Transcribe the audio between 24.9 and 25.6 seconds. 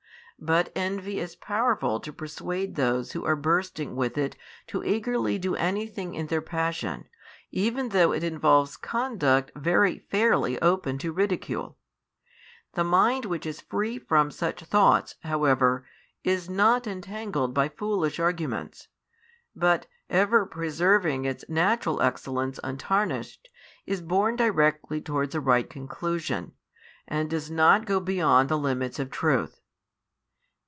towards a